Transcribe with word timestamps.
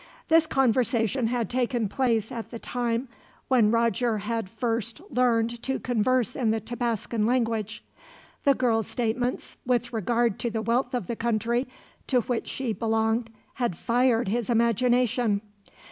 This 0.29 0.47
conversation 0.47 1.27
had 1.27 1.47
taken 1.47 1.87
place 1.87 2.31
at 2.31 2.49
the 2.49 2.57
time 2.57 3.07
when 3.49 3.69
Roger 3.69 4.17
had 4.17 4.49
first 4.49 4.99
learned 5.11 5.61
to 5.61 5.77
converse 5.79 6.35
in 6.35 6.49
the 6.49 6.59
Tabascan 6.59 7.23
language. 7.27 7.83
The 8.43 8.55
girl's 8.55 8.87
statements, 8.87 9.57
with 9.63 9.93
regard 9.93 10.39
to 10.39 10.49
the 10.49 10.63
wealth 10.63 10.95
of 10.95 11.05
the 11.05 11.15
country 11.15 11.67
to 12.07 12.21
which 12.21 12.47
she 12.47 12.73
belonged, 12.73 13.29
had 13.53 13.77
fired 13.77 14.27
his 14.27 14.49
imagination. 14.49 15.41